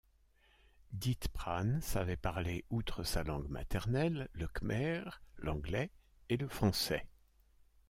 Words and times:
Dith 0.93 1.27
Pran 1.31 1.79
savait 1.79 2.15
parler, 2.17 2.65
outre 2.71 3.03
sa 3.03 3.21
langue 3.23 3.49
maternelle, 3.49 4.29
le 4.33 4.47
khmer, 4.47 5.03
l'anglais, 5.37 5.91
et 6.29 6.37
le 6.37 6.47
français. 6.47 7.05